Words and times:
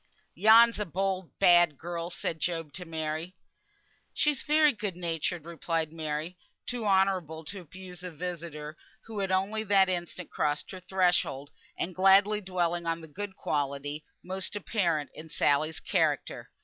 "Yon's 0.33 0.79
a 0.79 0.85
bold, 0.87 1.29
bad 1.37 1.77
girl," 1.77 2.09
said 2.09 2.39
Job 2.39 2.73
to 2.73 2.85
Mary. 2.85 3.35
"She's 4.15 4.41
very 4.41 4.73
good 4.73 4.95
natured," 4.95 5.45
replied 5.45 5.93
Mary, 5.93 6.39
too 6.65 6.87
honourable 6.87 7.45
to 7.45 7.59
abuse 7.59 8.01
a 8.03 8.09
visitor 8.09 8.75
who 9.03 9.19
had 9.19 9.31
only 9.31 9.63
that 9.63 9.89
instant 9.89 10.31
crossed 10.31 10.71
her 10.71 10.79
threshold, 10.79 11.51
and 11.77 11.93
gladly 11.93 12.41
dwelling 12.41 12.87
on 12.87 13.01
the 13.01 13.07
good 13.07 13.35
quality 13.35 14.03
most 14.23 14.55
apparent 14.55 15.11
in 15.13 15.29
Sally's 15.29 15.79
character. 15.79 16.49